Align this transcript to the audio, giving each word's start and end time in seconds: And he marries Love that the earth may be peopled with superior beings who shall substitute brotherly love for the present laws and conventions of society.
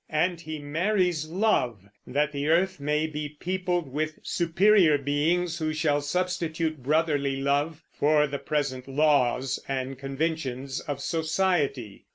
And 0.09 0.41
he 0.41 0.57
marries 0.57 1.27
Love 1.29 1.87
that 2.07 2.31
the 2.31 2.47
earth 2.47 2.79
may 2.79 3.05
be 3.05 3.37
peopled 3.39 3.87
with 3.87 4.17
superior 4.23 4.97
beings 4.97 5.59
who 5.59 5.73
shall 5.73 6.01
substitute 6.01 6.81
brotherly 6.81 7.35
love 7.39 7.83
for 7.93 8.25
the 8.25 8.39
present 8.39 8.87
laws 8.87 9.59
and 9.67 9.99
conventions 9.99 10.79
of 10.79 11.01
society. 11.01 12.07